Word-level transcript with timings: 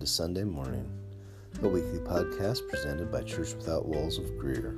to 0.00 0.06
Sunday 0.06 0.44
Morning, 0.44 0.90
a 1.62 1.68
weekly 1.68 1.98
podcast 1.98 2.66
presented 2.70 3.12
by 3.12 3.20
Church 3.22 3.52
Without 3.54 3.84
Walls 3.84 4.16
of 4.16 4.38
Greer. 4.38 4.74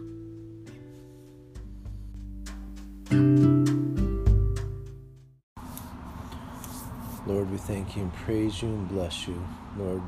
Lord, 7.25 7.48
we 7.53 7.57
thank 7.58 7.95
you 7.95 8.03
and 8.03 8.12
praise 8.14 8.62
you 8.62 8.68
and 8.68 8.89
bless 8.89 9.29
you. 9.29 9.40
Lord, 9.79 10.03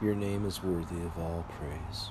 your 0.00 0.14
name 0.14 0.46
is 0.46 0.62
worthy 0.62 1.02
of 1.02 1.18
all 1.18 1.44
praise. 1.58 2.08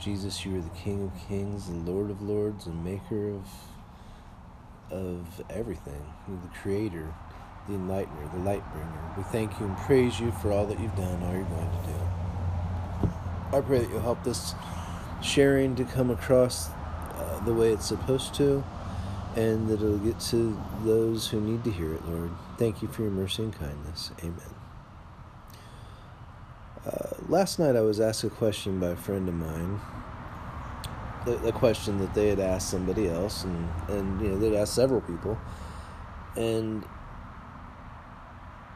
Jesus, 0.00 0.46
you 0.46 0.58
are 0.58 0.62
the 0.62 0.70
King 0.70 1.02
of 1.02 1.28
Kings, 1.28 1.66
and 1.66 1.88
Lord 1.88 2.08
of 2.08 2.22
Lords, 2.22 2.66
and 2.66 2.84
Maker 2.84 3.30
of 3.30 3.48
of 4.92 5.42
everything. 5.50 6.04
You're 6.28 6.38
the 6.40 6.58
Creator, 6.62 7.12
the 7.70 7.76
Enlightener, 7.76 8.32
the 8.32 8.40
Light 8.40 8.62
Bringer. 8.72 9.12
We 9.16 9.22
thank 9.24 9.58
you 9.60 9.66
and 9.66 9.76
praise 9.78 10.18
you 10.18 10.32
for 10.32 10.52
all 10.52 10.66
that 10.66 10.78
you've 10.80 10.94
done, 10.96 11.22
all 11.22 11.32
you're 11.32 11.44
going 11.44 11.70
to 11.70 11.86
do. 11.86 13.56
I 13.56 13.60
pray 13.60 13.78
that 13.78 13.90
you'll 13.90 14.00
help 14.00 14.22
this 14.24 14.54
sharing 15.22 15.74
to 15.76 15.84
come 15.84 16.10
across 16.10 16.70
uh, 16.70 17.40
the 17.44 17.52
way 17.52 17.72
it's 17.72 17.86
supposed 17.86 18.34
to, 18.34 18.64
and 19.36 19.68
that 19.68 19.74
it'll 19.74 19.98
get 19.98 20.18
to 20.20 20.60
those 20.84 21.28
who 21.28 21.40
need 21.40 21.64
to 21.64 21.70
hear 21.70 21.92
it, 21.94 22.04
Lord. 22.06 22.30
Thank 22.58 22.82
you 22.82 22.88
for 22.88 23.02
your 23.02 23.10
mercy 23.10 23.44
and 23.44 23.52
kindness. 23.52 24.10
Amen. 24.20 24.54
Uh, 26.86 27.14
last 27.28 27.58
night 27.58 27.76
I 27.76 27.82
was 27.82 28.00
asked 28.00 28.24
a 28.24 28.30
question 28.30 28.80
by 28.80 28.88
a 28.88 28.96
friend 28.96 29.28
of 29.28 29.34
mine. 29.34 29.80
The, 31.26 31.36
the 31.36 31.52
question 31.52 31.98
that 31.98 32.14
they 32.14 32.28
had 32.28 32.40
asked 32.40 32.70
somebody 32.70 33.08
else, 33.08 33.44
and, 33.44 33.68
and 33.88 34.20
you 34.22 34.28
know 34.28 34.38
they'd 34.38 34.56
asked 34.56 34.74
several 34.74 35.02
people, 35.02 35.38
and 36.36 36.84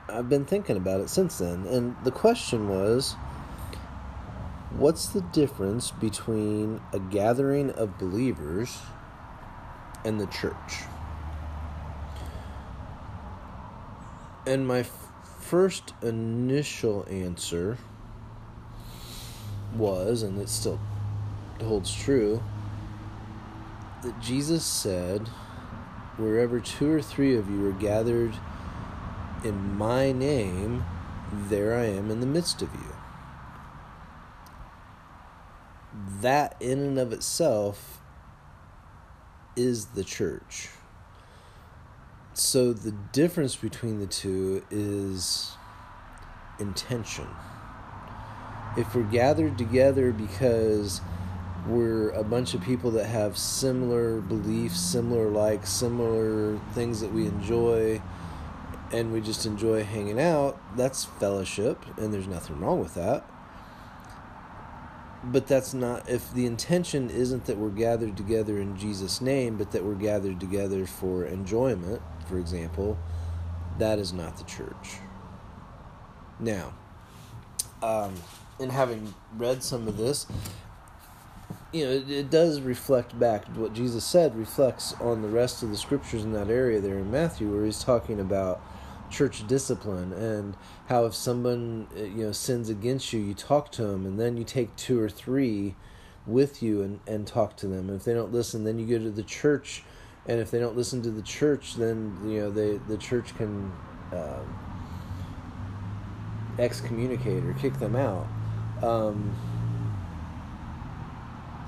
I've 0.08 0.28
been 0.28 0.44
thinking 0.44 0.76
about 0.76 1.00
it 1.00 1.08
since 1.08 1.38
then. 1.38 1.66
And 1.66 1.96
the 2.04 2.10
question 2.10 2.68
was, 2.68 3.14
what's 4.70 5.06
the 5.06 5.22
difference 5.22 5.90
between 5.90 6.80
a 6.92 6.98
gathering 6.98 7.70
of 7.70 7.98
believers 7.98 8.78
and 10.04 10.20
the 10.20 10.26
church? 10.26 10.84
And 14.46 14.66
my 14.66 14.84
first 15.40 15.94
initial 16.02 17.06
answer 17.08 17.78
was, 19.74 20.22
and 20.22 20.38
it 20.38 20.50
still 20.50 20.78
holds 21.62 21.94
true, 21.94 22.42
that 24.02 24.20
Jesus 24.20 24.64
said, 24.64 25.28
Wherever 26.16 26.60
two 26.60 26.92
or 26.92 27.02
three 27.02 27.36
of 27.36 27.50
you 27.50 27.66
are 27.68 27.72
gathered 27.72 28.34
in 29.44 29.76
my 29.76 30.12
name, 30.12 30.84
there 31.32 31.74
I 31.78 31.84
am 31.86 32.10
in 32.10 32.20
the 32.20 32.26
midst 32.26 32.62
of 32.62 32.72
you. 32.72 32.94
That, 36.20 36.56
in 36.60 36.80
and 36.80 36.98
of 36.98 37.12
itself, 37.12 38.00
is 39.56 39.86
the 39.86 40.02
church. 40.02 40.70
So, 42.32 42.72
the 42.72 42.90
difference 43.12 43.54
between 43.54 44.00
the 44.00 44.06
two 44.06 44.64
is 44.70 45.52
intention 46.58 47.28
if 48.76 48.94
we're 48.94 49.02
gathered 49.02 49.56
together 49.56 50.12
because 50.12 51.00
we're 51.68 52.10
a 52.10 52.24
bunch 52.24 52.54
of 52.54 52.60
people 52.60 52.90
that 52.92 53.06
have 53.06 53.38
similar 53.38 54.20
beliefs, 54.20 54.80
similar 54.80 55.28
likes, 55.28 55.70
similar 55.70 56.58
things 56.74 57.00
that 57.00 57.12
we 57.12 57.26
enjoy, 57.26 58.02
and 58.94 59.12
we 59.12 59.20
just 59.20 59.44
enjoy 59.44 59.82
hanging 59.82 60.20
out, 60.20 60.56
that's 60.76 61.04
fellowship, 61.04 61.84
and 61.96 62.14
there's 62.14 62.28
nothing 62.28 62.60
wrong 62.60 62.78
with 62.78 62.94
that. 62.94 63.24
But 65.24 65.48
that's 65.48 65.74
not, 65.74 66.08
if 66.08 66.32
the 66.32 66.46
intention 66.46 67.10
isn't 67.10 67.46
that 67.46 67.56
we're 67.56 67.70
gathered 67.70 68.16
together 68.16 68.60
in 68.60 68.76
Jesus' 68.76 69.20
name, 69.20 69.56
but 69.56 69.72
that 69.72 69.82
we're 69.82 69.94
gathered 69.96 70.38
together 70.38 70.86
for 70.86 71.24
enjoyment, 71.24 72.02
for 72.28 72.38
example, 72.38 72.96
that 73.78 73.98
is 73.98 74.12
not 74.12 74.36
the 74.36 74.44
church. 74.44 74.98
Now, 76.38 76.74
um, 77.82 78.14
having 78.70 79.12
read 79.36 79.64
some 79.64 79.88
of 79.88 79.96
this, 79.96 80.26
you 81.72 81.84
know, 81.84 81.90
it, 81.90 82.08
it, 82.08 82.30
does 82.30 82.60
reflect 82.60 83.18
back 83.18 83.46
what 83.56 83.72
Jesus 83.72 84.04
said 84.04 84.36
reflects 84.36 84.94
on 85.00 85.22
the 85.22 85.28
rest 85.28 85.64
of 85.64 85.70
the 85.70 85.76
scriptures 85.76 86.22
in 86.22 86.32
that 86.34 86.48
area 86.48 86.80
there 86.80 86.98
in 86.98 87.10
Matthew, 87.10 87.52
where 87.52 87.64
he's 87.64 87.82
talking 87.82 88.20
about 88.20 88.62
church 89.10 89.46
discipline 89.46 90.12
and 90.12 90.56
how 90.86 91.04
if 91.04 91.14
someone 91.14 91.86
uh, 91.96 92.02
you 92.02 92.26
know 92.26 92.32
sins 92.32 92.68
against 92.68 93.12
you, 93.12 93.20
you 93.20 93.34
talk 93.34 93.70
to 93.72 93.84
them, 93.84 94.06
and 94.06 94.18
then 94.18 94.36
you 94.36 94.44
take 94.44 94.74
two 94.76 95.00
or 95.00 95.08
three 95.08 95.74
with 96.26 96.62
you 96.62 96.82
and, 96.82 97.00
and 97.06 97.26
talk 97.26 97.56
to 97.58 97.66
them. 97.66 97.88
And 97.88 97.98
if 97.98 98.04
they 98.04 98.14
don't 98.14 98.32
listen, 98.32 98.64
then 98.64 98.78
you 98.78 98.86
go 98.86 99.02
to 99.02 99.10
the 99.10 99.22
church, 99.22 99.82
and 100.26 100.40
if 100.40 100.50
they 100.50 100.58
don't 100.58 100.76
listen 100.76 101.02
to 101.02 101.10
the 101.10 101.22
church, 101.22 101.74
then 101.74 102.18
you 102.24 102.40
know 102.40 102.50
they 102.50 102.78
the 102.88 102.98
church 102.98 103.36
can. 103.36 103.72
Uh, 104.12 104.42
excommunicate 106.56 107.42
or 107.44 107.52
kick 107.54 107.76
them 107.80 107.96
out 107.96 108.28
um, 108.80 109.34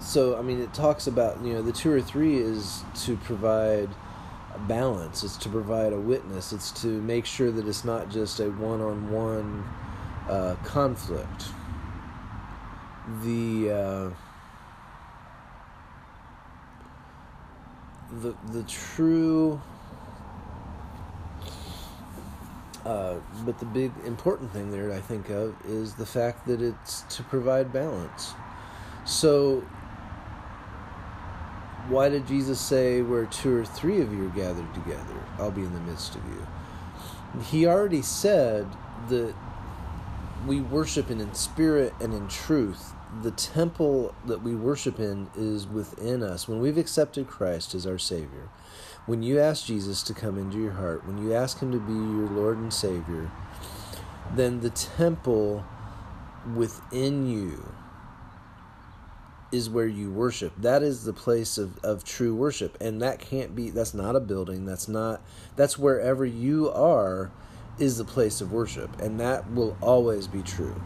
so 0.01 0.37
I 0.37 0.43
mean, 0.43 0.61
it 0.61 0.73
talks 0.75 1.07
about 1.07 1.43
you 1.43 1.55
know 1.55 1.63
the 1.63 1.73
two 1.73 1.91
or 1.91 2.01
three 2.01 2.37
is 2.37 2.85
to 3.05 3.17
provide 3.17 3.89
balance. 4.61 5.25
It's 5.25 5.37
to 5.39 5.49
provide 5.49 5.93
a 5.93 6.01
witness. 6.01 6.53
It's 6.53 6.71
to 6.83 6.89
make 6.89 7.27
sure 7.27 7.51
that 7.51 7.67
it's 7.67 7.85
not 7.85 8.11
just 8.11 8.41
a 8.41 8.51
one-on-one 8.51 9.65
uh, 10.29 10.57
conflict. 10.65 11.45
The 13.23 13.71
uh, 13.71 14.11
the 18.21 18.35
the 18.53 18.63
true 18.65 19.61
uh, 22.87 23.17
but 23.45 23.59
the 23.59 23.65
big 23.65 23.91
important 24.05 24.53
thing 24.53 24.71
there 24.71 24.93
I 24.93 25.01
think 25.01 25.29
of 25.29 25.57
is 25.67 25.95
the 25.95 26.07
fact 26.07 26.47
that 26.47 26.63
it's 26.63 27.03
to 27.17 27.25
provide 27.25 27.73
balance. 27.73 28.33
So, 29.05 29.65
why 31.89 32.09
did 32.09 32.27
Jesus 32.27 32.61
say, 32.61 33.03
Where 33.03 33.27
two 33.27 33.57
or 33.57 33.65
three 33.65 34.01
of 34.01 34.13
you 34.13 34.27
are 34.27 34.31
gathered 34.31 34.73
together, 34.75 35.15
I'll 35.39 35.51
be 35.51 35.63
in 35.63 35.73
the 35.73 35.81
midst 35.81 36.15
of 36.15 36.23
you? 36.27 36.47
He 37.43 37.67
already 37.67 38.03
said 38.03 38.67
that 39.09 39.35
we 40.47 40.61
worship 40.61 41.11
in, 41.11 41.21
in 41.21 41.35
spirit 41.35 41.93
and 42.01 42.13
in 42.13 42.29
truth. 42.29 42.93
The 43.23 43.31
temple 43.31 44.15
that 44.27 44.43
we 44.43 44.55
worship 44.55 44.99
in 44.99 45.29
is 45.37 45.67
within 45.67 46.23
us. 46.23 46.49
When 46.49 46.61
we've 46.61 46.79
accepted 46.79 47.29
Christ 47.29 47.75
as 47.75 47.87
our 47.87 47.99
Savior, 47.99 48.49
when 49.07 49.23
you 49.23 49.39
ask 49.39 49.67
Jesus 49.67 50.03
to 50.05 50.15
come 50.15 50.37
into 50.37 50.59
your 50.59 50.73
heart, 50.73 51.07
when 51.07 51.19
you 51.19 51.33
ask 51.33 51.61
Him 51.61 51.71
to 51.73 51.79
be 51.79 51.93
your 51.93 52.29
Lord 52.29 52.59
and 52.59 52.73
Savior, 52.73 53.31
then 54.35 54.61
the 54.61 54.71
temple 54.71 55.65
within 56.55 57.27
you 57.29 57.73
is 59.57 59.71
where 59.71 59.87
you 59.87 60.11
worship. 60.11 60.53
That 60.59 60.83
is 60.83 61.05
the 61.05 61.13
place 61.13 61.59
of, 61.59 61.83
of 61.85 62.05
true 62.05 62.35
worship. 62.35 62.77
And 62.81 63.01
that 63.03 63.19
can't 63.19 63.57
be, 63.57 63.71
that's 63.71 63.95
not 63.95 64.15
a 64.15 64.21
building. 64.21 64.67
That's 64.67 64.87
not, 64.87 65.23
that's 65.57 65.79
wherever 65.79 66.25
you 66.25 66.71
are 66.71 67.33
is 67.79 67.99
the 67.99 68.05
place 68.05 68.41
of 68.41 68.53
worship. 68.53 69.01
And 69.01 69.19
that 69.19 69.51
will 69.51 69.77
always 69.81 70.29
be 70.29 70.43
true. 70.43 70.81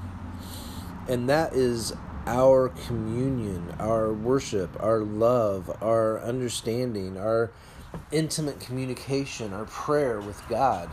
And 1.08 1.28
that 1.28 1.52
is 1.54 1.92
our 2.26 2.68
communion, 2.86 3.74
our 3.78 4.12
worship, 4.12 4.70
our 4.80 5.00
love, 5.00 5.76
our 5.82 6.20
understanding, 6.20 7.18
our 7.18 7.50
intimate 8.12 8.60
communication, 8.60 9.52
our 9.52 9.64
prayer 9.64 10.20
with 10.20 10.40
God, 10.48 10.88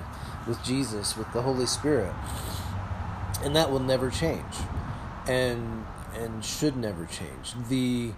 with 0.47 0.63
Jesus, 0.63 1.15
with 1.15 1.31
the 1.33 1.43
Holy 1.43 1.67
Spirit. 1.67 2.13
And 3.43 3.55
that 3.55 3.69
will 3.69 3.79
never 3.79 4.09
change. 4.09 4.55
And 5.27 5.85
and 6.15 6.43
should 6.43 6.75
never 6.75 7.05
change. 7.05 7.53
The 7.69 8.11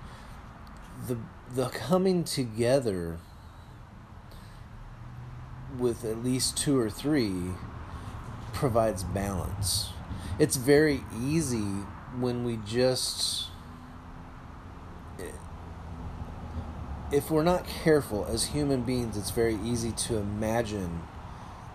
the 1.07 1.17
the 1.53 1.69
coming 1.69 2.23
together 2.23 3.19
with 5.77 6.03
at 6.03 6.23
least 6.23 6.57
two 6.57 6.79
or 6.79 6.89
three 6.89 7.53
provides 8.53 9.03
balance. 9.03 9.89
It's 10.39 10.55
very 10.55 11.03
easy 11.21 11.83
when 12.17 12.43
we 12.43 12.59
just 12.65 13.49
if 17.11 17.31
we're 17.31 17.43
not 17.43 17.65
careful 17.65 18.25
as 18.25 18.45
human 18.45 18.81
beings, 18.81 19.17
it's 19.17 19.31
very 19.31 19.57
easy 19.63 19.91
to 19.91 20.17
imagine 20.17 21.01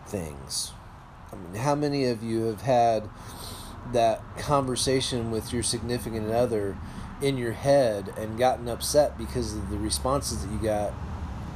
things. 0.06 0.72
I 1.32 1.36
mean, 1.36 1.54
how 1.54 1.74
many 1.74 2.04
of 2.06 2.22
you 2.22 2.44
have 2.44 2.60
had 2.62 3.08
that 3.92 4.22
conversation 4.38 5.30
with 5.30 5.52
your 5.52 5.62
significant 5.62 6.30
other 6.30 6.76
in 7.22 7.36
your 7.36 7.52
head 7.52 8.12
and 8.16 8.38
gotten 8.38 8.68
upset 8.68 9.16
because 9.16 9.54
of 9.54 9.70
the 9.70 9.76
responses 9.76 10.44
that 10.44 10.52
you 10.52 10.58
got 10.58 10.92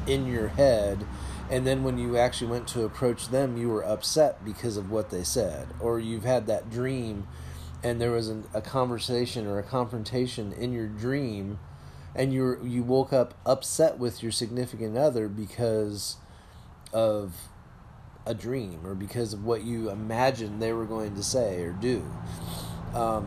in 0.06 0.26
your 0.26 0.48
head 0.48 1.04
and 1.50 1.66
then 1.66 1.82
when 1.82 1.98
you 1.98 2.16
actually 2.16 2.50
went 2.50 2.66
to 2.68 2.84
approach 2.84 3.28
them 3.28 3.56
you 3.56 3.68
were 3.68 3.84
upset 3.84 4.44
because 4.44 4.76
of 4.76 4.90
what 4.90 5.10
they 5.10 5.22
said 5.22 5.66
or 5.80 5.98
you've 5.98 6.24
had 6.24 6.46
that 6.46 6.70
dream 6.70 7.26
and 7.82 8.00
there 8.00 8.10
was 8.10 8.28
an, 8.28 8.44
a 8.54 8.60
conversation 8.60 9.46
or 9.46 9.58
a 9.58 9.62
confrontation 9.62 10.52
in 10.52 10.72
your 10.72 10.86
dream 10.86 11.58
and 12.14 12.32
you 12.32 12.58
you 12.64 12.82
woke 12.82 13.12
up 13.12 13.34
upset 13.44 13.98
with 13.98 14.22
your 14.22 14.32
significant 14.32 14.96
other 14.96 15.28
because 15.28 16.16
of 16.92 17.48
a 18.28 18.34
dream 18.34 18.80
or 18.84 18.94
because 18.94 19.32
of 19.32 19.44
what 19.44 19.64
you 19.64 19.90
imagined 19.90 20.62
they 20.62 20.72
were 20.72 20.84
going 20.84 21.14
to 21.16 21.22
say 21.22 21.62
or 21.62 21.72
do 21.72 22.04
um, 22.94 23.24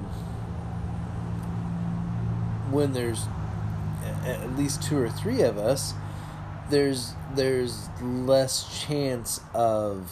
when 2.71 2.93
there's 2.93 3.25
at 4.25 4.57
least 4.57 4.81
two 4.81 4.97
or 4.97 5.09
three 5.09 5.41
of 5.41 5.57
us 5.57 5.93
there's 6.69 7.13
there's 7.35 7.89
less 8.01 8.83
chance 8.85 9.41
of 9.53 10.09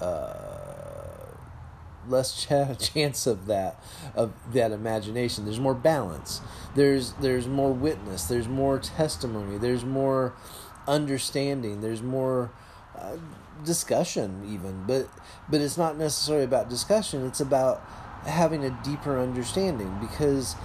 uh, 0.00 0.34
less 2.08 2.44
ch- 2.44 2.48
chance 2.92 3.26
of 3.26 3.46
that 3.46 3.80
of 4.16 4.32
that 4.52 4.72
imagination. 4.72 5.44
There's 5.44 5.60
more 5.60 5.74
balance. 5.74 6.40
There's 6.74 7.12
there's 7.14 7.46
more 7.46 7.72
witness. 7.72 8.24
There's 8.24 8.48
more 8.48 8.78
testimony. 8.78 9.58
There's 9.58 9.84
more 9.84 10.34
understanding. 10.88 11.80
There's 11.80 12.02
more 12.02 12.50
uh, 12.98 13.16
discussion 13.64 14.42
even. 14.48 14.84
But 14.86 15.08
but 15.48 15.60
it's 15.60 15.76
not 15.76 15.96
necessarily 15.96 16.44
about 16.44 16.68
discussion. 16.68 17.26
It's 17.26 17.40
about 17.40 17.82
having 18.24 18.64
a 18.64 18.70
deeper 18.82 19.18
understanding 19.18 19.98
because 20.00 20.56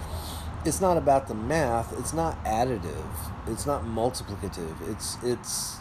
it's 0.64 0.80
not 0.80 0.96
about 0.96 1.28
the 1.28 1.34
math. 1.34 1.98
It's 1.98 2.12
not 2.12 2.42
additive. 2.44 3.14
It's 3.46 3.66
not 3.66 3.84
multiplicative. 3.84 4.76
It's 4.90 5.16
it's 5.22 5.76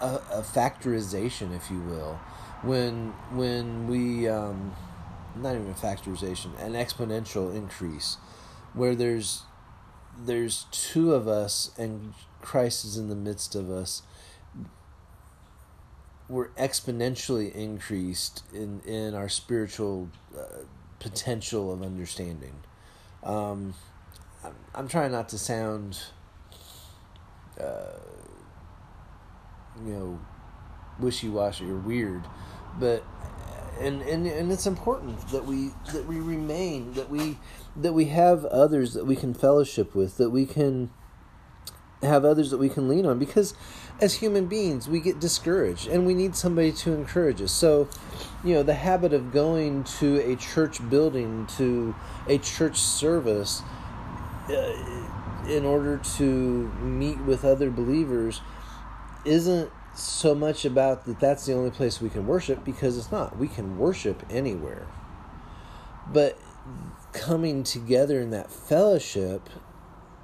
a, 0.00 0.20
a 0.30 0.42
factorization, 0.42 1.54
if 1.54 1.70
you 1.70 1.80
will. 1.80 2.20
When 2.62 3.12
when 3.32 3.86
we 3.88 4.28
um, 4.28 4.74
not 5.36 5.54
even 5.54 5.70
a 5.70 5.74
factorization, 5.74 6.58
an 6.60 6.72
exponential 6.72 7.54
increase, 7.54 8.16
where 8.74 8.94
there's 8.94 9.42
there's 10.18 10.66
two 10.70 11.14
of 11.14 11.26
us 11.26 11.70
and 11.78 12.12
Christ 12.42 12.84
is 12.84 12.96
in 12.96 13.08
the 13.08 13.14
midst 13.14 13.54
of 13.54 13.70
us. 13.70 14.02
We're 16.32 16.48
exponentially 16.50 17.54
increased 17.54 18.42
in 18.54 18.80
in 18.86 19.14
our 19.14 19.28
spiritual 19.28 20.08
uh, 20.34 20.64
potential 20.98 21.70
of 21.70 21.82
understanding. 21.82 22.54
Um, 23.22 23.74
I'm, 24.42 24.54
I'm 24.74 24.88
trying 24.88 25.12
not 25.12 25.28
to 25.28 25.38
sound, 25.38 25.98
uh, 27.60 27.98
you 29.84 29.92
know, 29.92 30.20
wishy 30.98 31.28
washy 31.28 31.66
or 31.66 31.76
weird, 31.76 32.22
but 32.80 33.04
and, 33.78 34.00
and 34.00 34.26
and 34.26 34.50
it's 34.50 34.66
important 34.66 35.28
that 35.28 35.44
we 35.44 35.70
that 35.92 36.06
we 36.06 36.16
remain 36.16 36.94
that 36.94 37.10
we 37.10 37.38
that 37.76 37.92
we 37.92 38.06
have 38.06 38.46
others 38.46 38.94
that 38.94 39.04
we 39.04 39.16
can 39.16 39.34
fellowship 39.34 39.94
with 39.94 40.16
that 40.16 40.30
we 40.30 40.46
can 40.46 40.90
have 42.02 42.24
others 42.24 42.50
that 42.50 42.58
we 42.58 42.68
can 42.68 42.88
lean 42.88 43.06
on 43.06 43.18
because 43.18 43.54
as 44.00 44.14
human 44.14 44.46
beings 44.46 44.88
we 44.88 45.00
get 45.00 45.20
discouraged 45.20 45.86
and 45.86 46.06
we 46.06 46.14
need 46.14 46.34
somebody 46.34 46.72
to 46.72 46.92
encourage 46.92 47.40
us. 47.40 47.52
So 47.52 47.88
you 48.44 48.54
know 48.54 48.62
the 48.62 48.74
habit 48.74 49.12
of 49.12 49.32
going 49.32 49.84
to 49.84 50.18
a 50.20 50.36
church 50.36 50.88
building 50.90 51.46
to 51.58 51.94
a 52.26 52.38
church 52.38 52.78
service 52.78 53.62
uh, 54.48 55.08
in 55.48 55.64
order 55.64 55.98
to 56.16 56.24
meet 56.80 57.18
with 57.20 57.44
other 57.44 57.70
believers 57.70 58.40
isn't 59.24 59.70
so 59.94 60.34
much 60.34 60.64
about 60.64 61.04
that 61.04 61.20
that's 61.20 61.46
the 61.46 61.52
only 61.52 61.70
place 61.70 62.00
we 62.00 62.08
can 62.08 62.26
worship 62.26 62.64
because 62.64 62.96
it's 62.96 63.12
not. 63.12 63.38
We 63.38 63.48
can 63.48 63.78
worship 63.78 64.24
anywhere. 64.30 64.86
But 66.12 66.38
coming 67.12 67.62
together 67.62 68.20
in 68.20 68.30
that 68.30 68.50
fellowship 68.50 69.48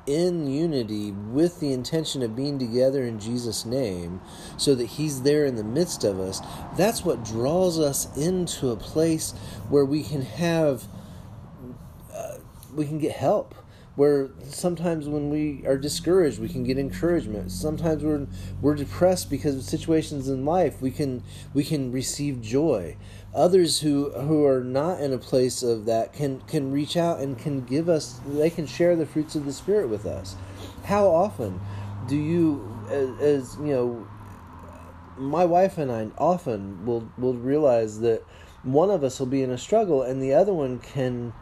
in 0.08 0.46
unity 0.46 1.12
with 1.12 1.60
the 1.60 1.72
intention 1.72 2.22
of 2.22 2.34
being 2.34 2.58
together 2.58 3.05
in 3.05 3.20
Jesus' 3.20 3.66
name 3.66 4.20
so 4.56 4.75
that 4.75 4.87
He's 4.87 5.22
there 5.22 5.44
in 5.44 5.56
the 5.56 5.64
midst 5.64 6.02
of 6.02 6.19
us, 6.19 6.40
that's 6.76 7.05
what 7.05 7.25
draws 7.25 7.78
us 7.78 8.16
into 8.16 8.70
a 8.70 8.76
place 8.76 9.32
where 9.69 9.84
we 9.84 10.02
can 10.02 10.22
have, 10.22 10.84
uh, 12.12 12.38
we 12.75 12.87
can 12.87 12.99
get 12.99 13.12
help. 13.12 13.55
Where 13.98 14.30
sometimes 14.44 15.08
when 15.08 15.28
we 15.28 15.66
are 15.66 15.76
discouraged, 15.76 16.38
we 16.38 16.48
can 16.48 16.62
get 16.62 16.78
encouragement. 16.78 17.50
Sometimes 17.50 18.04
we're 18.04 18.28
we're 18.62 18.76
depressed 18.76 19.28
because 19.28 19.56
of 19.56 19.64
situations 19.64 20.28
in 20.28 20.44
life. 20.44 20.80
We 20.80 20.92
can 20.92 21.24
we 21.52 21.64
can 21.64 21.90
receive 21.90 22.40
joy 22.40 22.96
others 23.34 23.80
who 23.80 24.10
who 24.10 24.44
are 24.44 24.64
not 24.64 25.00
in 25.00 25.12
a 25.12 25.18
place 25.18 25.62
of 25.62 25.84
that 25.84 26.12
can 26.12 26.40
can 26.42 26.72
reach 26.72 26.96
out 26.96 27.20
and 27.20 27.38
can 27.38 27.64
give 27.64 27.88
us 27.88 28.20
they 28.26 28.50
can 28.50 28.66
share 28.66 28.96
the 28.96 29.06
fruits 29.06 29.34
of 29.34 29.44
the 29.44 29.52
spirit 29.52 29.88
with 29.88 30.06
us 30.06 30.34
how 30.84 31.06
often 31.06 31.60
do 32.08 32.16
you 32.16 32.66
as, 32.90 33.20
as 33.20 33.56
you 33.58 33.72
know 33.72 34.06
my 35.18 35.44
wife 35.44 35.78
and 35.78 35.90
I 35.92 36.08
often 36.16 36.84
will 36.86 37.10
will 37.18 37.34
realize 37.34 38.00
that 38.00 38.24
one 38.62 38.90
of 38.90 39.04
us 39.04 39.18
will 39.18 39.26
be 39.26 39.42
in 39.42 39.50
a 39.50 39.58
struggle 39.58 40.02
and 40.02 40.22
the 40.22 40.32
other 40.32 40.54
one 40.54 40.78
can 40.78 41.32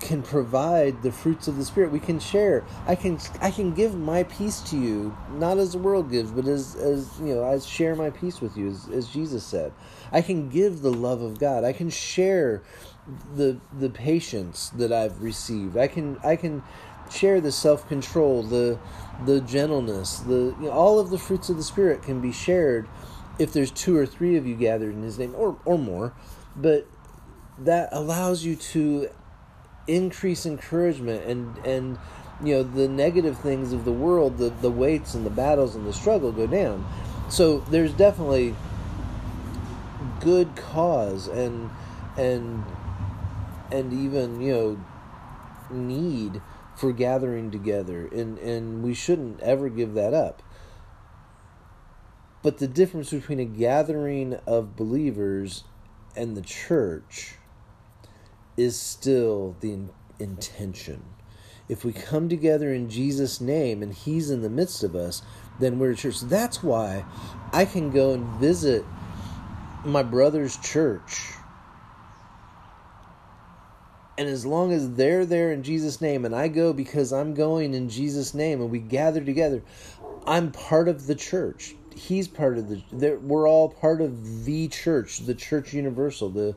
can 0.00 0.22
provide 0.22 1.02
the 1.02 1.12
fruits 1.12 1.46
of 1.46 1.56
the 1.56 1.64
spirit. 1.64 1.92
We 1.92 2.00
can 2.00 2.18
share. 2.18 2.64
I 2.86 2.94
can 2.94 3.18
i 3.40 3.50
can 3.50 3.72
give 3.72 3.96
my 3.96 4.24
peace 4.24 4.60
to 4.70 4.76
you 4.76 5.16
not 5.32 5.58
as 5.58 5.72
the 5.72 5.78
world 5.78 6.10
gives 6.10 6.30
but 6.30 6.46
as 6.46 6.74
as 6.76 7.18
you 7.20 7.34
know 7.34 7.44
i 7.44 7.58
share 7.58 7.94
my 7.94 8.10
peace 8.10 8.40
with 8.40 8.56
you 8.56 8.68
as, 8.68 8.88
as 8.88 9.08
jesus 9.08 9.44
said. 9.44 9.72
I 10.12 10.22
can 10.22 10.48
give 10.48 10.80
the 10.80 10.92
love 10.92 11.22
of 11.22 11.38
god. 11.38 11.64
I 11.64 11.72
can 11.72 11.90
share 11.90 12.62
the 13.34 13.58
the 13.78 13.90
patience 13.90 14.70
that 14.70 14.92
i've 14.92 15.22
received. 15.22 15.76
I 15.76 15.86
can 15.86 16.18
i 16.24 16.36
can 16.36 16.62
share 17.10 17.40
the 17.40 17.52
self-control 17.52 18.44
the 18.44 18.78
the 19.26 19.40
gentleness 19.40 20.20
the 20.20 20.54
you 20.60 20.66
know, 20.66 20.70
all 20.70 21.00
of 21.00 21.10
the 21.10 21.18
fruits 21.18 21.48
of 21.48 21.56
the 21.56 21.62
spirit 21.62 22.02
can 22.02 22.20
be 22.20 22.30
shared 22.30 22.88
if 23.40 23.52
there's 23.52 23.70
two 23.70 23.96
or 23.96 24.06
three 24.06 24.36
of 24.36 24.46
you 24.46 24.54
gathered 24.54 24.94
in 24.94 25.02
his 25.02 25.18
name 25.18 25.34
or 25.36 25.58
or 25.64 25.78
more. 25.78 26.14
But 26.56 26.86
that 27.58 27.88
allows 27.92 28.44
you 28.44 28.56
to 28.56 29.10
increase 29.90 30.46
encouragement 30.46 31.24
and 31.24 31.58
and 31.66 31.98
you 32.42 32.54
know 32.54 32.62
the 32.62 32.88
negative 32.88 33.38
things 33.38 33.72
of 33.72 33.84
the 33.84 33.92
world 33.92 34.38
the 34.38 34.50
the 34.50 34.70
weights 34.70 35.14
and 35.14 35.26
the 35.26 35.30
battles 35.30 35.74
and 35.74 35.86
the 35.86 35.92
struggle 35.92 36.32
go 36.32 36.46
down. 36.46 36.86
So 37.28 37.58
there's 37.70 37.92
definitely 37.92 38.54
good 40.20 40.54
cause 40.56 41.26
and 41.26 41.70
and 42.16 42.64
and 43.72 43.92
even 43.92 44.40
you 44.40 44.52
know 44.52 44.84
need 45.70 46.40
for 46.76 46.92
gathering 46.92 47.50
together 47.50 48.06
and 48.06 48.38
and 48.38 48.82
we 48.82 48.94
shouldn't 48.94 49.40
ever 49.40 49.68
give 49.68 49.94
that 49.94 50.14
up. 50.14 50.42
But 52.42 52.58
the 52.58 52.68
difference 52.68 53.10
between 53.10 53.38
a 53.38 53.44
gathering 53.44 54.34
of 54.46 54.76
believers 54.76 55.64
and 56.16 56.36
the 56.36 56.42
church 56.42 57.34
is 58.60 58.78
still 58.78 59.56
the 59.60 59.72
in- 59.72 59.90
intention. 60.18 61.02
If 61.68 61.82
we 61.84 61.92
come 61.92 62.28
together 62.28 62.74
in 62.74 62.90
Jesus' 62.90 63.40
name 63.40 63.82
and 63.82 63.94
He's 63.94 64.30
in 64.30 64.42
the 64.42 64.50
midst 64.50 64.82
of 64.84 64.94
us, 64.94 65.22
then 65.58 65.78
we're 65.78 65.92
a 65.92 65.96
church. 65.96 66.20
That's 66.20 66.62
why 66.62 67.04
I 67.52 67.64
can 67.64 67.90
go 67.90 68.12
and 68.12 68.26
visit 68.38 68.84
my 69.84 70.02
brother's 70.02 70.58
church. 70.58 71.32
And 74.18 74.28
as 74.28 74.44
long 74.44 74.72
as 74.72 74.92
they're 74.92 75.24
there 75.24 75.52
in 75.52 75.62
Jesus' 75.62 76.02
name 76.02 76.26
and 76.26 76.34
I 76.34 76.48
go 76.48 76.74
because 76.74 77.12
I'm 77.12 77.32
going 77.32 77.72
in 77.72 77.88
Jesus' 77.88 78.34
name 78.34 78.60
and 78.60 78.70
we 78.70 78.78
gather 78.78 79.24
together, 79.24 79.62
I'm 80.26 80.52
part 80.52 80.88
of 80.88 81.06
the 81.06 81.14
church. 81.14 81.74
He's 81.94 82.28
part 82.28 82.58
of 82.58 82.68
the. 82.68 83.18
We're 83.22 83.48
all 83.48 83.70
part 83.70 84.02
of 84.02 84.44
the 84.44 84.68
church, 84.68 85.20
the 85.20 85.34
church 85.34 85.72
universal, 85.72 86.28
the 86.28 86.56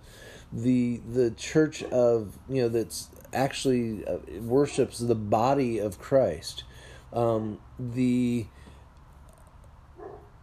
the 0.54 1.02
the 1.12 1.32
church 1.32 1.84
of 1.84 2.38
you 2.48 2.62
know 2.62 2.70
that's 2.70 3.10
actually 3.34 4.06
uh, 4.06 4.18
worships 4.42 5.00
the 5.00 5.16
body 5.16 5.80
of 5.80 6.00
Christ. 6.00 6.64
Um, 7.12 7.60
the 7.80 8.46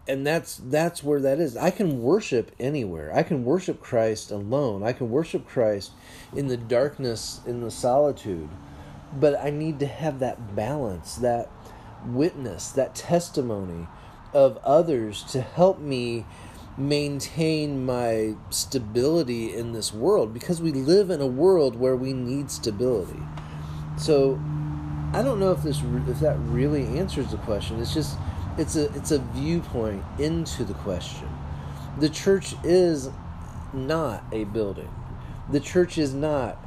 and 0.09 0.27
that's 0.27 0.57
that's 0.57 1.05
where 1.05 1.21
that 1.21 1.39
is. 1.39 1.57
I 1.57 1.71
can 1.71 2.03
worship 2.03 2.53
anywhere. 2.59 3.15
I 3.15 3.23
can 3.23 3.45
worship 3.45 3.81
Christ 3.81 4.33
alone. 4.33 4.83
I 4.83 4.93
can 4.93 5.11
worship 5.11 5.47
Christ 5.47 5.93
in 6.35 6.49
the 6.49 6.57
darkness, 6.57 7.41
in 7.47 7.61
the 7.61 7.71
solitude. 7.71 8.49
But 9.13 9.41
I 9.41 9.51
need 9.51 9.81
to 9.81 9.87
have 9.87 10.19
that 10.21 10.55
balance, 10.55 11.17
that 11.17 11.49
witness, 12.05 12.71
that 12.71 12.95
testimony 12.95 13.87
of 14.33 14.57
others 14.59 15.23
to 15.25 15.41
help 15.41 15.81
me 15.81 16.25
maintain 16.77 17.85
my 17.85 18.35
stability 18.51 19.55
in 19.55 19.73
this 19.73 19.93
world 19.93 20.33
because 20.33 20.63
we 20.63 20.73
live 20.73 21.11
in 21.11 21.21
a 21.21 21.27
world 21.27 21.77
where 21.77 21.97
we 21.97 22.13
need 22.13 22.51
stability. 22.51 23.21
So 23.99 24.41
I 25.13 25.23
don't 25.23 25.41
know 25.41 25.53
if 25.53 25.63
this 25.63 25.83
if 26.09 26.21
that 26.21 26.39
really 26.41 26.87
answers 26.99 27.31
the 27.31 27.37
question. 27.39 27.81
It's 27.81 27.93
just 27.93 28.17
it's 28.57 28.77
a 28.77 28.93
it's 28.95 29.11
a 29.11 29.19
viewpoint 29.19 30.05
into 30.19 30.65
the 30.65 30.75
question. 30.75 31.29
The 31.99 32.09
church 32.09 32.55
is 32.65 33.11
not 33.73 34.25
a 34.33 34.45
building. 34.45 34.91
The 35.51 35.61
church 35.61 35.99
is 35.99 36.15
not 36.15 36.59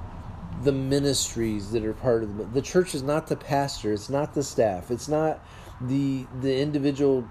the 0.63 0.71
ministries 0.71 1.71
that 1.71 1.83
are 1.83 1.93
part 1.93 2.23
of 2.23 2.37
the 2.37 2.43
the 2.43 2.61
church 2.61 2.93
is 2.93 3.01
not 3.01 3.27
the 3.27 3.35
pastor, 3.35 3.93
it's 3.93 4.09
not 4.09 4.33
the 4.33 4.43
staff, 4.43 4.91
it's 4.91 5.07
not 5.07 5.43
the 5.81 6.25
the 6.41 6.59
individual 6.59 7.27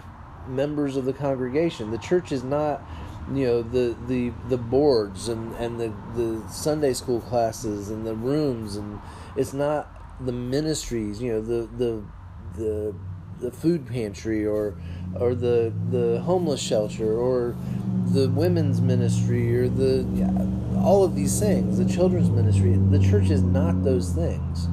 members 0.49 0.97
of 0.97 1.05
the 1.05 1.13
congregation. 1.13 1.91
The 1.91 1.99
church 1.99 2.33
is 2.33 2.43
not 2.43 2.83
you 3.33 3.47
know 3.47 3.63
the 3.63 3.97
the 4.09 4.33
the 4.49 4.59
boards 4.59 5.29
and 5.29 5.55
and 5.57 5.79
the 5.79 5.93
the 6.17 6.49
Sunday 6.51 6.93
school 6.93 7.21
classes 7.21 7.89
and 7.89 8.05
the 8.05 8.15
rooms 8.15 8.77
and 8.77 8.99
it's 9.37 9.53
not 9.53 9.89
the 10.25 10.33
ministries, 10.33 11.21
you 11.21 11.33
know, 11.33 11.41
the 11.41 11.69
the 11.77 12.03
the 12.55 12.95
the 13.41 13.51
food 13.51 13.87
pantry 13.87 14.47
or 14.47 14.75
or 15.19 15.35
the 15.35 15.73
the 15.91 16.21
homeless 16.21 16.61
shelter 16.61 17.17
or 17.17 17.57
the 18.13 18.29
women's 18.31 18.81
ministry 18.81 19.57
or 19.57 19.69
the 19.69 20.05
all 20.79 21.05
of 21.05 21.15
these 21.15 21.39
things, 21.39 21.79
the 21.79 21.85
children's 21.85 22.31
ministry. 22.31 22.75
The 22.75 22.99
church 22.99 23.31
is 23.31 23.43
not 23.43 23.83
those 23.83 24.13
things. 24.13 24.69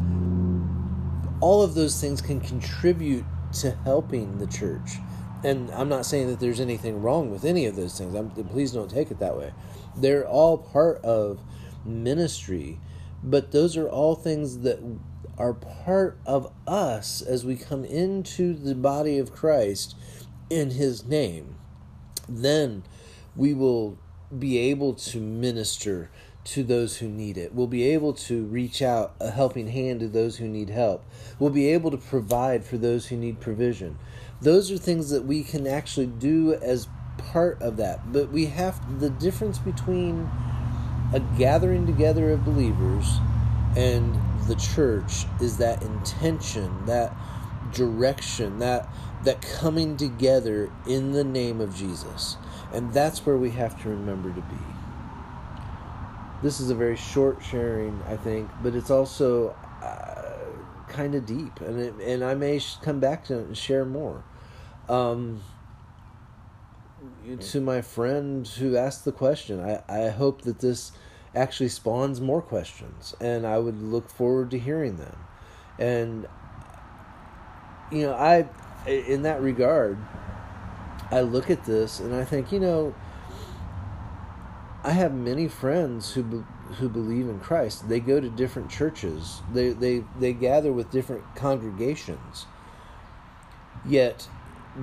All 1.41 1.61
of 1.61 1.73
those 1.73 1.99
things 1.99 2.21
can 2.21 2.41
contribute 2.41 3.25
to 3.61 3.71
helping 3.83 4.38
the 4.39 4.47
church. 4.47 4.97
And 5.43 5.72
I'm 5.72 5.88
not 5.88 6.05
saying 6.05 6.27
that 6.27 6.39
there's 6.39 6.60
anything 6.60 7.01
wrong 7.01 7.31
with 7.31 7.46
any 7.46 7.65
of 7.65 7.75
those 7.75 7.98
things. 7.98 8.13
I'm, 8.13 8.29
please 8.29 8.72
don't 8.72 8.89
take 8.89 9.10
it 9.10 9.19
that 9.19 9.38
way. 9.38 9.53
They're 9.96 10.27
all 10.27 10.58
part 10.58 11.03
of 11.03 11.39
ministry, 11.86 12.79
but 13.24 13.51
those 13.51 13.77
are 13.77 13.88
all 13.88 14.15
things 14.15 14.60
that 14.60 14.79
are 15.38 15.53
part 15.53 16.17
of 16.25 16.51
us 16.67 17.22
as 17.22 17.46
we 17.46 17.55
come 17.55 17.86
into 17.86 18.53
the 18.53 18.75
body 18.75 19.17
of 19.17 19.31
Christ 19.31 19.96
in 20.50 20.72
His 20.72 21.05
name. 21.05 21.55
Then 22.27 22.84
we 23.36 23.53
will 23.53 23.98
be 24.38 24.58
able 24.58 24.93
to 24.93 25.19
minister 25.19 26.10
to 26.43 26.63
those 26.63 26.98
who 26.98 27.08
need 27.08 27.38
it. 27.38 27.53
We'll 27.53 27.67
be 27.67 27.84
able 27.84 28.13
to 28.13 28.43
reach 28.46 28.81
out 28.81 29.13
a 29.19 29.31
helping 29.31 29.67
hand 29.67 30.00
to 30.01 30.08
those 30.08 30.38
who 30.38 30.48
need 30.48 30.69
help. 30.69 31.05
We'll 31.38 31.51
be 31.51 31.69
able 31.69 31.91
to 31.91 31.98
provide 31.98 32.63
for 32.63 32.77
those 32.77 33.08
who 33.08 33.17
need 33.17 33.39
provision. 33.39 33.98
Those 34.41 34.71
are 34.71 34.77
things 34.77 35.09
that 35.09 35.25
we 35.25 35.43
can 35.43 35.67
actually 35.67 36.07
do 36.07 36.53
as 36.53 36.88
part 37.17 37.61
of 37.61 37.77
that. 37.77 38.11
But 38.11 38.31
we 38.31 38.47
have 38.47 38.99
the 38.99 39.09
difference 39.09 39.59
between 39.59 40.29
a 41.13 41.19
gathering 41.38 41.85
together 41.85 42.31
of 42.31 42.45
believers 42.45 43.19
and 43.75 44.15
the 44.47 44.55
church 44.55 45.25
is 45.41 45.57
that 45.57 45.81
intention, 45.83 46.85
that 46.85 47.15
direction, 47.73 48.59
that 48.59 48.89
that 49.23 49.41
coming 49.41 49.97
together 49.97 50.71
in 50.88 51.11
the 51.11 51.23
name 51.23 51.59
of 51.59 51.75
Jesus. 51.75 52.38
And 52.73 52.93
that's 52.93 53.25
where 53.25 53.38
we 53.38 53.51
have 53.51 53.81
to 53.83 53.89
remember 53.89 54.29
to 54.29 54.41
be. 54.41 54.57
This 56.41 56.61
is 56.61 56.69
a 56.69 56.75
very 56.75 56.95
short 56.95 57.43
sharing, 57.43 58.01
I 58.07 58.15
think, 58.15 58.49
but 58.63 58.75
it's 58.75 58.89
also 58.89 59.55
uh, 59.83 60.18
kind 60.89 61.15
of 61.15 61.25
deep, 61.25 61.62
and 61.62 61.79
it, 61.79 61.93
and 61.96 62.24
I 62.24 62.36
may 62.36 62.60
come 62.81 63.00
back 63.00 63.25
to 63.25 63.39
it 63.39 63.48
and 63.48 63.58
share 63.58 63.86
more. 63.86 64.24
Um, 64.88 65.41
to 67.39 67.62
my 67.62 67.81
friend 67.81 68.48
who 68.48 68.75
asked 68.75 69.05
the 69.05 69.12
question, 69.12 69.60
I, 69.60 69.84
I 69.88 70.10
hope 70.10 70.41
that 70.41 70.60
this 70.60 70.91
actually 71.36 71.69
spawns 71.69 72.19
more 72.19 72.41
questions, 72.41 73.15
and 73.22 73.46
I 73.46 73.60
would 73.60 73.81
look 73.81 74.10
forward 74.10 74.51
to 74.51 74.60
hearing 74.60 74.98
them. 74.98 75.17
And 75.77 76.27
you 77.91 78.03
know, 78.03 78.13
I 78.13 78.48
in 78.88 79.24
that 79.24 79.41
regard, 79.41 79.98
I 81.12 81.22
look 81.22 81.50
at 81.50 81.65
this 81.65 82.00
and 82.00 82.13
I 82.13 82.24
think, 82.24 82.51
you 82.51 82.60
know, 82.60 82.96
I 84.84 84.91
have 84.91 85.13
many 85.13 85.48
friends 85.48 86.13
who 86.13 86.46
who 86.77 86.89
believe 86.89 87.27
in 87.27 87.39
Christ. 87.39 87.89
They 87.89 87.99
go 87.99 88.19
to 88.19 88.29
different 88.29 88.69
churches. 88.69 89.41
They 89.53 89.69
they 89.69 90.03
they 90.19 90.33
gather 90.33 90.71
with 90.71 90.91
different 90.91 91.23
congregations. 91.35 92.45
Yet 93.85 94.27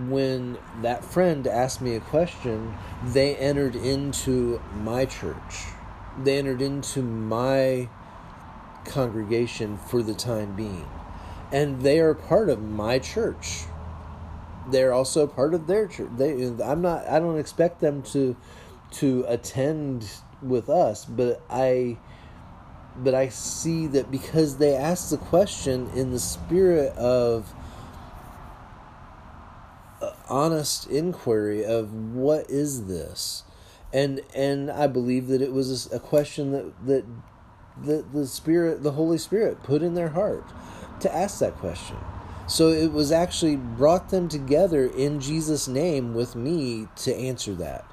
when 0.08 0.58
that 0.82 1.04
friend 1.04 1.46
asked 1.46 1.80
me 1.80 1.94
a 1.94 2.00
question, 2.00 2.74
they 3.04 3.36
entered 3.36 3.76
into 3.76 4.60
my 4.74 5.04
church. 5.04 5.66
They 6.22 6.38
entered 6.38 6.60
into 6.60 7.02
my 7.02 7.88
congregation 8.84 9.78
for 9.78 10.02
the 10.02 10.14
time 10.14 10.56
being. 10.56 10.88
And 11.52 11.82
they 11.82 12.00
are 12.00 12.14
part 12.14 12.48
of 12.48 12.60
my 12.60 12.98
church 12.98 13.66
they're 14.70 14.92
also 14.92 15.26
part 15.26 15.54
of 15.54 15.66
their 15.66 15.86
church. 15.86 16.10
They, 16.16 16.46
I'm 16.62 16.82
not. 16.82 17.06
I 17.08 17.18
don't 17.18 17.38
expect 17.38 17.80
them 17.80 18.02
to 18.04 18.36
to 18.92 19.24
attend 19.28 20.08
with 20.42 20.68
us, 20.68 21.04
but 21.04 21.42
I 21.50 21.98
but 22.98 23.14
I 23.14 23.28
see 23.28 23.86
that 23.88 24.10
because 24.10 24.56
they 24.56 24.74
asked 24.74 25.10
the 25.10 25.18
question 25.18 25.90
in 25.94 26.12
the 26.12 26.18
spirit 26.18 26.96
of 26.96 27.52
honest 30.28 30.88
inquiry 30.88 31.64
of 31.64 31.92
what 31.92 32.50
is 32.50 32.86
this, 32.86 33.44
and 33.92 34.20
and 34.34 34.70
I 34.70 34.86
believe 34.86 35.28
that 35.28 35.42
it 35.42 35.52
was 35.52 35.92
a 35.92 36.00
question 36.00 36.52
that 36.52 36.86
that 36.86 37.04
that 37.84 38.12
the 38.12 38.26
spirit, 38.26 38.82
the 38.82 38.92
Holy 38.92 39.18
Spirit, 39.18 39.62
put 39.62 39.82
in 39.82 39.94
their 39.94 40.08
heart 40.10 40.44
to 41.00 41.14
ask 41.14 41.40
that 41.40 41.54
question. 41.56 41.96
So 42.48 42.68
it 42.68 42.92
was 42.92 43.10
actually 43.10 43.56
brought 43.56 44.10
them 44.10 44.28
together 44.28 44.86
in 44.86 45.20
Jesus' 45.20 45.66
name 45.66 46.14
with 46.14 46.36
me 46.36 46.86
to 46.96 47.14
answer 47.14 47.54
that. 47.54 47.84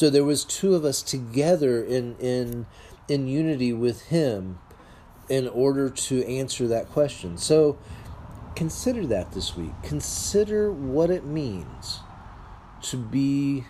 So 0.00 0.08
there 0.08 0.24
was 0.24 0.46
two 0.46 0.74
of 0.74 0.82
us 0.82 1.02
together 1.02 1.84
in 1.84 2.16
in 2.16 2.64
in 3.06 3.28
unity 3.28 3.74
with 3.74 4.04
him 4.04 4.58
in 5.28 5.46
order 5.46 5.90
to 5.90 6.26
answer 6.26 6.66
that 6.68 6.88
question. 6.88 7.36
So 7.36 7.78
consider 8.56 9.06
that 9.08 9.32
this 9.32 9.58
week. 9.58 9.72
Consider 9.82 10.72
what 10.72 11.10
it 11.10 11.26
means 11.26 11.98
to 12.84 12.96
be 12.96 13.66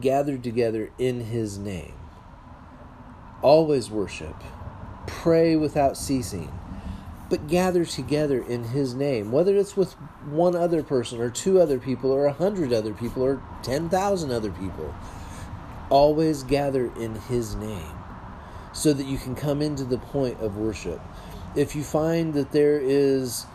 gathered 0.00 0.42
together 0.42 0.92
in 0.98 1.20
his 1.20 1.58
name. 1.58 2.00
Always 3.42 3.90
worship 3.90 4.42
pray 5.06 5.56
without 5.56 5.98
ceasing, 5.98 6.50
but 7.30 7.46
gather 7.46 7.84
together 7.84 8.42
in 8.42 8.64
His 8.64 8.94
name, 8.94 9.30
whether 9.32 9.56
it's 9.56 9.76
with 9.76 9.92
one 10.28 10.56
other 10.56 10.82
person, 10.82 11.20
or 11.20 11.30
two 11.30 11.60
other 11.60 11.78
people, 11.78 12.10
or 12.10 12.26
a 12.26 12.32
hundred 12.32 12.72
other 12.72 12.92
people, 12.92 13.22
or 13.22 13.40
ten 13.62 13.88
thousand 13.88 14.32
other 14.32 14.50
people. 14.50 14.92
Always 15.88 16.42
gather 16.42 16.92
in 16.96 17.14
His 17.14 17.54
name 17.54 17.94
so 18.72 18.92
that 18.92 19.06
you 19.06 19.16
can 19.16 19.34
come 19.34 19.62
into 19.62 19.84
the 19.84 19.98
point 19.98 20.40
of 20.40 20.56
worship. 20.56 21.00
If 21.56 21.74
you 21.74 21.82
find 21.82 22.34
that 22.34 22.52
there 22.52 22.78
is, 22.78 23.46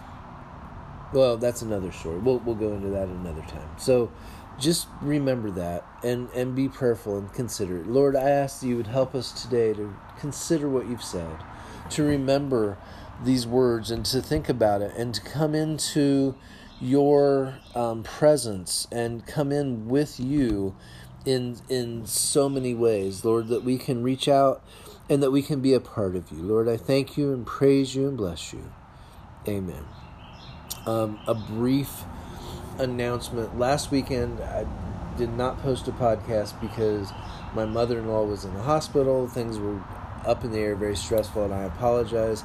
well, 1.14 1.38
that's 1.38 1.62
another 1.62 1.92
story. 1.92 2.20
We'll, 2.20 2.40
we'll 2.40 2.56
go 2.56 2.74
into 2.74 2.90
that 2.90 3.08
another 3.08 3.42
time. 3.42 3.70
So, 3.78 4.12
just 4.58 4.88
remember 5.02 5.52
that 5.52 5.86
and 6.02 6.30
and 6.30 6.56
be 6.56 6.70
prayerful 6.70 7.18
and 7.18 7.34
consider 7.34 7.82
it. 7.82 7.88
Lord, 7.88 8.16
I 8.16 8.30
ask 8.30 8.62
that 8.62 8.68
you 8.68 8.78
would 8.78 8.88
help 8.88 9.14
us 9.14 9.44
today 9.44 9.74
to 9.74 9.94
consider 10.18 10.70
what 10.70 10.88
you've 10.88 11.04
said, 11.04 11.44
to 11.90 12.04
remember 12.04 12.78
these 13.24 13.48
words 13.48 13.92
and 13.92 14.06
to 14.06 14.22
think 14.22 14.50
about 14.50 14.82
it 14.82 14.94
and 14.96 15.14
to 15.14 15.22
come 15.22 15.56
into 15.56 16.36
your 16.82 17.60
um, 17.74 18.04
presence 18.04 18.88
and 18.92 19.26
come 19.26 19.52
in 19.52 19.88
with 19.88 20.20
you 20.20 20.76
in 21.26 21.58
in 21.70 22.06
so 22.06 22.48
many 22.48 22.74
ways, 22.74 23.26
Lord, 23.26 23.48
that 23.48 23.64
we 23.64 23.78
can 23.78 24.04
reach 24.04 24.28
out 24.28 24.64
and 25.10 25.24
that 25.24 25.32
we 25.32 25.42
can 25.42 25.62
be 25.62 25.74
a 25.74 25.80
part 25.80 26.16
of 26.16 26.32
you. 26.32 26.38
Lord, 26.38 26.68
I 26.68 26.78
thank 26.78 27.18
you 27.18 27.34
and 27.34 27.46
praise 27.46 27.96
you 27.96 28.08
and 28.08 28.18
bless 28.18 28.54
you. 28.54 28.72
Amen. 29.48 29.86
Um, 30.86 31.20
a 31.28 31.34
brief 31.34 32.04
announcement. 32.78 33.58
Last 33.58 33.92
weekend, 33.92 34.40
I 34.42 34.66
did 35.18 35.34
not 35.34 35.62
post 35.62 35.88
a 35.88 35.92
podcast 35.92 36.60
because 36.60 37.12
my 37.54 37.66
mother 37.66 38.00
in 38.00 38.08
law 38.08 38.24
was 38.24 38.46
in 38.46 38.54
the 38.54 38.64
hospital. 38.64 39.28
Things 39.28 39.58
were 39.58 39.82
up 40.26 40.44
in 40.44 40.52
the 40.52 40.60
air, 40.60 40.76
very 40.76 40.96
stressful, 40.96 41.46
and 41.46 41.54
I 41.54 41.64
apologize 41.64 42.44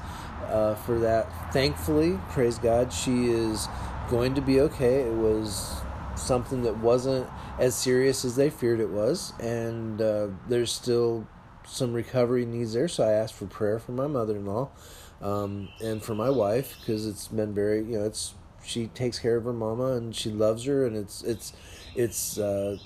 uh, 0.49 0.75
for 0.75 0.99
that. 1.01 1.53
Thankfully, 1.53 2.19
praise 2.31 2.59
God, 2.59 2.93
she 2.93 3.31
is 3.31 3.69
going 4.09 4.35
to 4.35 4.41
be 4.41 4.61
okay. 4.61 5.03
It 5.03 5.15
was 5.15 5.81
something 6.17 6.63
that 6.63 6.79
wasn't 6.79 7.29
as 7.59 7.75
serious 7.75 8.25
as 8.25 8.37
they 8.37 8.51
feared 8.51 8.81
it 8.81 8.91
was, 8.91 9.33
and 9.41 10.01
uh, 10.01 10.29
there's 10.49 10.73
still 10.73 11.27
some 11.67 11.93
recovery 11.93 12.45
needs 12.45 12.73
there. 12.73 12.89
So 12.89 13.05
I 13.05 13.13
asked 13.13 13.35
for 13.35 13.47
prayer 13.47 13.79
for 13.79 13.93
my 13.93 14.07
mother 14.07 14.37
in 14.37 14.47
law 14.47 14.71
um, 15.21 15.69
and 15.81 16.03
for 16.03 16.15
my 16.15 16.31
wife 16.31 16.77
because 16.81 17.07
it's 17.07 17.29
been 17.29 17.55
very, 17.55 17.79
you 17.79 17.99
know, 17.99 18.05
it's 18.05 18.35
she 18.63 18.89
takes 18.89 19.19
care 19.19 19.37
of 19.37 19.45
her 19.45 19.53
mama 19.53 19.93
and 19.95 20.15
she 20.15 20.31
loves 20.31 20.65
her 20.65 20.87
and 20.87 20.95
it's 20.97 21.23
it's 21.23 21.53
it's 21.95 22.39
uh, 22.39 22.77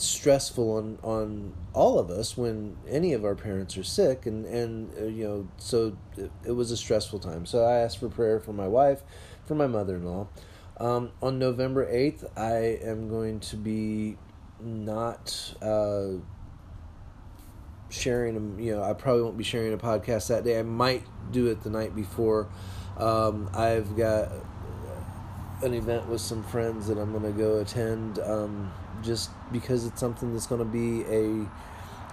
stressful 0.00 0.76
on 0.76 0.98
on 1.02 1.52
all 1.72 1.98
of 1.98 2.10
us 2.10 2.36
when 2.36 2.76
any 2.88 3.12
of 3.12 3.24
our 3.24 3.34
parents 3.34 3.76
are 3.76 3.82
sick 3.82 4.26
and 4.26 4.46
and 4.46 4.90
uh, 4.98 5.04
you 5.04 5.24
know 5.24 5.48
so 5.58 5.96
it, 6.16 6.30
it, 6.46 6.52
was 6.52 6.70
a 6.70 6.76
stressful 6.76 7.18
time. 7.18 7.46
So 7.46 7.64
i 7.64 7.78
asked 7.78 7.98
for 7.98 8.08
prayer 8.08 8.38
for 8.38 8.52
my 8.52 8.68
wife 8.68 9.02
for 9.44 9.54
my 9.54 9.66
mother-in-law. 9.66 10.28
Um, 10.78 11.10
on 11.20 11.40
november 11.40 11.92
8th 11.92 12.30
i 12.38 12.78
am 12.88 13.08
going 13.08 13.40
to 13.40 13.56
be 13.56 14.16
not 14.60 15.54
uh, 15.60 16.20
sharing 17.90 18.60
you 18.60 18.76
know 18.76 18.82
i 18.82 18.92
probably 18.92 19.22
won't 19.22 19.36
be 19.36 19.44
sharing 19.44 19.72
a 19.72 19.78
podcast 19.78 20.28
that 20.28 20.44
day. 20.44 20.58
I 20.58 20.62
might 20.62 21.02
do 21.32 21.46
it 21.48 21.62
the 21.62 21.70
night 21.70 21.96
before. 21.96 22.48
Um, 22.96 23.50
i've 23.54 23.96
got 23.96 24.30
an 25.62 25.74
event 25.74 26.06
with 26.06 26.20
some 26.20 26.44
friends 26.44 26.86
that 26.86 26.98
i'm 26.98 27.10
going 27.10 27.24
to 27.24 27.36
go 27.36 27.58
attend. 27.58 28.20
Um, 28.20 28.72
just 29.02 29.30
because 29.52 29.84
it's 29.86 30.00
something 30.00 30.32
that's 30.32 30.46
going 30.46 30.60
to 30.60 30.64
be 30.64 31.02
a 31.04 31.48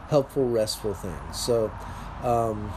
helpful, 0.10 0.48
restful 0.48 0.94
thing. 0.94 1.18
So, 1.34 1.72
um, 2.24 2.72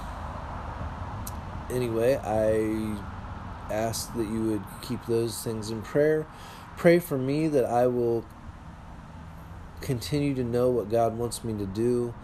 anyway, 1.71 2.17
I 2.17 3.73
ask 3.73 4.15
that 4.15 4.27
you 4.27 4.45
would 4.45 4.63
keep 4.83 5.05
those 5.07 5.43
things 5.43 5.71
in 5.71 5.83
prayer. 5.83 6.27
Pray 6.77 6.99
for 6.99 7.19
me 7.19 7.49
that 7.49 7.65
I 7.65 7.87
will 7.87 8.25
continue 9.81 10.35
to 10.35 10.45
know 10.45 10.71
what 10.71 10.91
God 10.91 11.17
wants 11.17 11.45
me 11.45 11.53
to 11.59 11.67
do. 11.67 12.15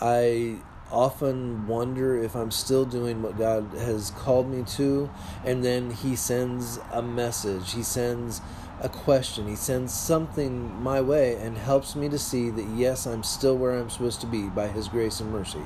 I 0.00 0.58
often 0.92 1.66
wonder 1.66 2.16
if 2.16 2.36
I'm 2.36 2.50
still 2.50 2.84
doing 2.84 3.22
what 3.22 3.38
God 3.38 3.66
has 3.74 4.10
called 4.10 4.48
me 4.48 4.62
to, 4.76 5.10
and 5.44 5.64
then 5.64 5.90
He 5.90 6.14
sends 6.14 6.78
a 6.92 7.02
message. 7.02 7.72
He 7.72 7.82
sends 7.82 8.40
a 8.80 8.88
question. 8.88 9.48
He 9.48 9.56
sends 9.56 9.94
something 9.94 10.80
my 10.82 11.00
way 11.00 11.36
and 11.36 11.56
helps 11.56 11.96
me 11.96 12.08
to 12.08 12.18
see 12.18 12.50
that 12.50 12.66
yes, 12.76 13.06
I'm 13.06 13.22
still 13.22 13.56
where 13.56 13.78
I'm 13.78 13.90
supposed 13.90 14.20
to 14.20 14.26
be 14.26 14.48
by 14.48 14.68
His 14.68 14.88
grace 14.88 15.20
and 15.20 15.32
mercy. 15.32 15.62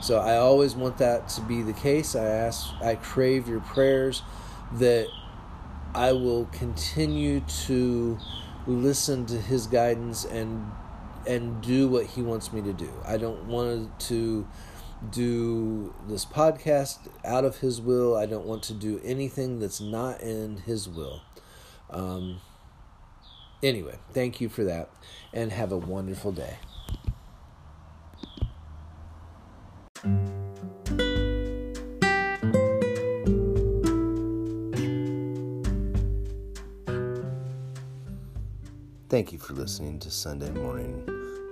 So 0.00 0.18
I 0.18 0.36
always 0.36 0.74
want 0.74 0.98
that 0.98 1.28
to 1.30 1.42
be 1.42 1.62
the 1.62 1.74
case. 1.74 2.16
I 2.16 2.24
ask, 2.24 2.70
I 2.82 2.94
crave 2.94 3.48
your 3.48 3.60
prayers 3.60 4.22
that 4.74 5.08
I 5.94 6.12
will 6.12 6.46
continue 6.46 7.40
to 7.66 8.18
listen 8.66 9.26
to 9.26 9.40
His 9.40 9.66
guidance 9.66 10.24
and 10.24 10.70
and 11.26 11.60
do 11.60 11.88
what 11.88 12.06
He 12.06 12.22
wants 12.22 12.52
me 12.52 12.62
to 12.62 12.72
do. 12.72 12.90
I 13.06 13.16
don't 13.16 13.44
want 13.44 13.98
to 14.00 14.46
do 15.10 15.94
this 16.08 16.24
podcast 16.24 16.98
out 17.24 17.44
of 17.44 17.58
His 17.58 17.80
will. 17.80 18.16
I 18.16 18.26
don't 18.26 18.46
want 18.46 18.62
to 18.64 18.74
do 18.74 19.00
anything 19.04 19.58
that's 19.58 19.80
not 19.80 20.20
in 20.20 20.58
His 20.58 20.88
will. 20.88 21.22
Um, 21.90 22.40
Anyway, 23.62 23.98
thank 24.12 24.40
you 24.40 24.48
for 24.48 24.64
that 24.64 24.88
and 25.34 25.52
have 25.52 25.70
a 25.70 25.76
wonderful 25.76 26.32
day. 26.32 26.56
Thank 39.10 39.32
you 39.32 39.38
for 39.40 39.54
listening 39.54 39.98
to 39.98 40.08
Sunday 40.08 40.52
Morning 40.52 41.04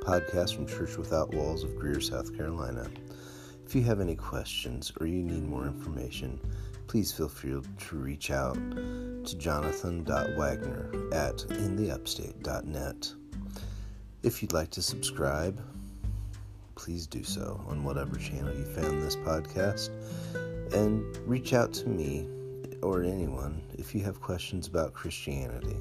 Podcast 0.03 0.55
from 0.55 0.65
Church 0.65 0.97
Without 0.97 1.35
Walls 1.35 1.65
of 1.65 1.77
Greer, 1.77 2.01
South 2.01 2.37
Carolina. 2.37 2.89
If 3.67 3.75
you 3.75 3.83
have 3.83 3.99
any 3.99 4.15
questions 4.15 4.93
or 5.01 5.09
you 5.09 5.25
need 5.25 5.43
more 5.43 5.67
information, 5.67 6.39
please 6.87 7.11
feel 7.11 7.29
free 7.29 7.61
to 7.89 7.97
reach 7.97 8.31
out 8.31 8.55
to 8.55 9.37
jonathan.wagner 9.37 10.93
at 11.13 11.39
intheupstate.net. 11.39 13.13
If 14.23 14.41
you'd 14.41 14.53
like 14.53 14.71
to 14.71 14.81
subscribe, 14.81 15.61
please 16.77 17.09
do 17.09 17.25
so 17.25 17.61
on 17.67 17.83
whatever 17.83 18.15
channel 18.19 18.55
you 18.55 18.67
found 18.67 19.03
this 19.03 19.17
podcast. 19.17 19.91
And 20.73 21.05
reach 21.27 21.55
out 21.55 21.73
to 21.73 21.89
me 21.89 22.29
or 22.83 23.03
anyone 23.03 23.61
if 23.77 23.97
you 23.97 24.05
have 24.05 24.21
questions 24.21 24.69
about 24.69 24.95
Christianity. 24.95 25.75